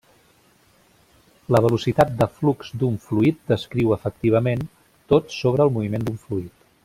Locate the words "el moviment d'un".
5.69-6.19